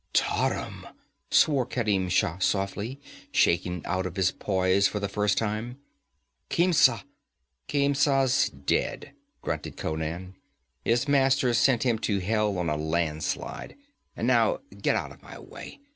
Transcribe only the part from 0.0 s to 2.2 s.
'Tarim!' swore Kerim